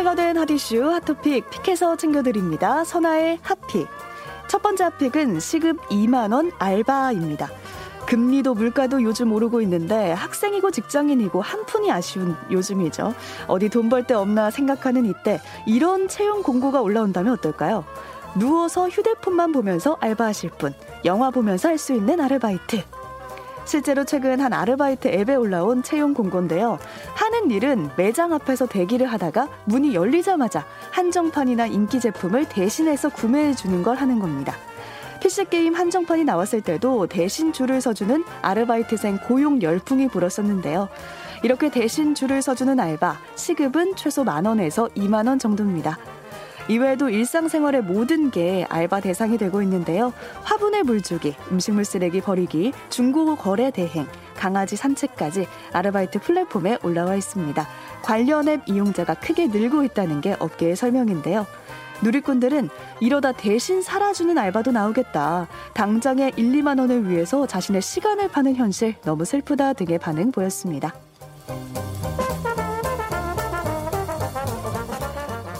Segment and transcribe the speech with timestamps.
[0.00, 2.84] 컬러된 핫이슈 핫토픽 픽해서 챙겨드립니다.
[2.84, 3.86] 선아의 핫픽.
[4.48, 7.50] 첫 번째 핫픽은 시급 2만 원 알바입니다.
[8.06, 13.12] 금리도 물가도 요즘 오르고 있는데 학생이고 직장인이고 한 푼이 아쉬운 요즘이죠.
[13.46, 17.84] 어디 돈 벌 데 없나 생각하는 이때 이런 채용 공고가 올라온다면 어떨까요?
[18.36, 20.72] 누워서 휴대폰만 보면서 알바하실 분,
[21.04, 22.82] 영화 보면서 할 수 있는 아르바이트.
[23.70, 26.80] 실제로 최근 한 아르바이트 앱에 올라온 채용 공고인데요.
[27.14, 33.94] 하는 일은 매장 앞에서 대기를 하다가 문이 열리자마자 한정판이나 인기 제품을 대신해서 구매해 주는 걸
[33.94, 34.56] 하는 겁니다.
[35.20, 40.88] PC게임 한정판이 나왔을 때도 대신 줄을 서주는 아르바이트생 고용 열풍이 불었었는데요.
[41.44, 45.96] 이렇게 대신 줄을 서주는 알바, 시급은 최소 만원에서 2만원 정도입니다.
[46.68, 50.12] 이외에도 일상생활의 모든 게 알바 대상이 되고 있는데요.
[50.42, 57.66] 화분에 물 주기, 음식물 쓰레기 버리기, 중고 거래 대행, 강아지 산책까지 아르바이트 플랫폼에 올라와 있습니다.
[58.02, 61.46] 관련 앱 이용자가 크게 늘고 있다는 게 업계의 설명인데요.
[62.02, 65.48] 누리꾼들은 이러다 대신 살아주는 알바도 나오겠다.
[65.74, 70.94] 당장의 1, 2만 원을 위해서 자신의 시간을 파는 현실 너무 슬프다 등의 반응 보였습니다.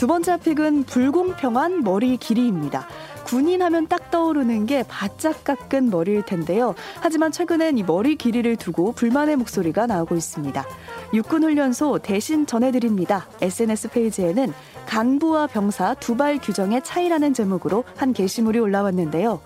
[0.00, 2.88] 두 번째 픽은 불공평한 머리 길이입니다.
[3.26, 6.74] 군인 하면 딱 떠오르는 게 바짝 깎은 머리일 텐데요.
[7.02, 10.64] 하지만 최근엔 이 머리 길이를 두고 불만의 목소리가 나오고 있습니다.
[11.12, 13.26] 육군훈련소 대신 전해드립니다.
[13.42, 14.54] SNS 페이지에는
[14.86, 19.42] 간부와 병사 두 발 규정의 차이라는 제목으로 한 게시물이 올라왔는데요.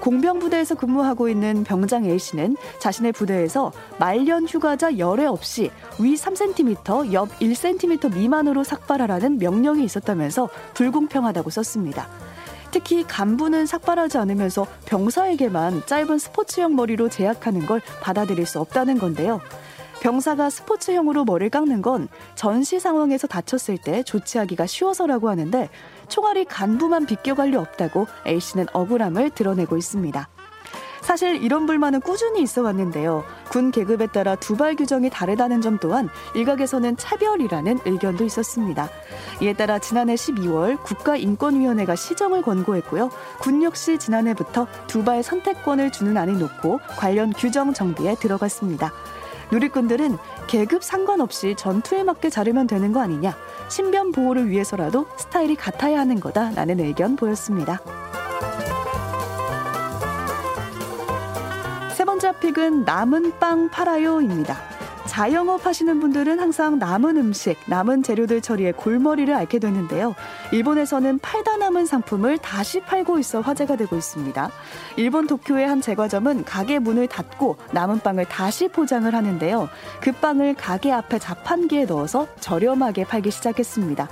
[0.00, 8.14] 공병부대에서 근무하고 있는 병장 A씨는 자신의 부대에서 말년 휴가자 열애 없이 위 3cm, 옆 1cm
[8.14, 12.08] 미만으로 삭발하라는 명령이 있었다면서 불공평하다고 썼습니다.
[12.70, 19.40] 특히 간부는 삭발하지 않으면서 병사에게만 짧은 스포츠형 머리로 제약하는 걸 받아들일 수 없다는 건데요.
[20.00, 25.68] 병사가 스포츠형으로 머리를 깎는 건 전시 상황에서 다쳤을 때 조치하기가 쉬워서라고 하는데
[26.08, 30.28] 총알이 간부만 비껴갈 리 없다고 A씨는 억울함을 드러내고 있습니다.
[31.08, 33.24] 사실 이런 불만은 꾸준히 있어 왔는데요.
[33.48, 38.90] 군 계급에 따라 두발 규정이 다르다는 점 또한 일각에서는 차별이라는 의견도 있었습니다.
[39.40, 43.10] 이에 따라 지난해 12월 국가인권위원회가 시정을 권고했고요.
[43.38, 48.92] 군 역시 지난해부터 두발 선택권을 주는 안을 놓고 관련 규정 정비에 들어갔습니다.
[49.50, 53.36] 누리꾼들은 계급 상관없이 전투에 맞게 자르면 되는 거 아니냐.
[53.68, 57.80] 신변 보호를 위해서라도 스타일이 같아야 하는 거다라는 의견 보였습니다.
[61.94, 64.77] 세 번째 픽은 남은 빵 팔아요입니다.
[65.18, 70.14] 자영업 하시는 분들은 항상 남은 음식, 남은 재료들 처리에 골머리를 앓게 되는데요.
[70.52, 74.48] 일본에서는 팔다 남은 상품을 다시 팔고 있어 화제가 되고 있습니다.
[74.96, 79.68] 일본 도쿄의 한 제과점은 가게 문을 닫고 남은 빵을 다시 포장을 하는데요.
[80.00, 84.08] 그 빵을 가게 앞에 자판기에 넣어서 저렴하게 팔기 시작했습니다.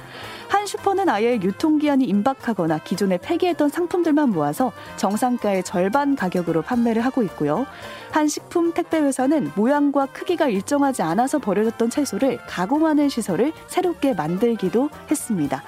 [0.48, 7.66] 한 슈퍼는 아예 유통기한이 임박하거나 기존에 폐기했던 상품들만 모아서 정상가의 절반 가격으로 판매를 하고 있고요.
[8.12, 15.62] 한 식품 택배 회사는 모양과 크기가 일정하지 않아서 버려졌던 채소를 가공하는 시설을 새롭게 만들기도 했습니다.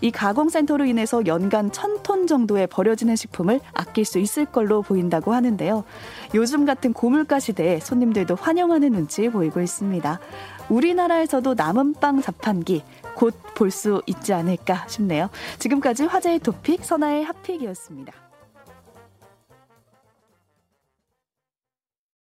[0.00, 5.84] 이 가공센터로 인해서 연간 1000톤 정도의 버려지는 식품을 아낄 수 있을 걸로 보인다고 하는데요.
[6.34, 10.20] 요즘 같은 고물가 시대에 손님들도 환영하는 눈치 보이고 있습니다.
[10.68, 12.82] 우리나라에서도 남은 빵 자판기
[13.14, 15.30] 곧 볼 수 있지 않을까 싶네요.
[15.58, 18.12] 지금까지 화제의 토픽 선아의 핫픽이었습니다.